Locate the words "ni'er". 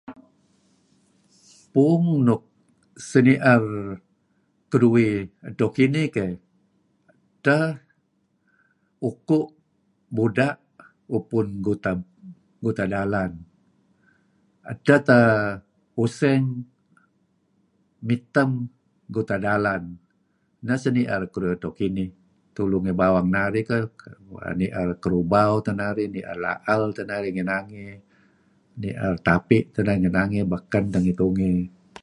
24.59-24.89, 26.13-26.37, 28.83-29.15